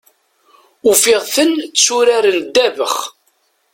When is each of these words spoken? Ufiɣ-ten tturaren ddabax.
Ufiɣ-ten 0.89 1.51
tturaren 1.75 2.39
ddabax. 2.45 2.97